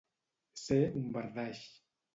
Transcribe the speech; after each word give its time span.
Ser 0.61 0.79
un 1.03 1.07
bardaix. 1.19 1.65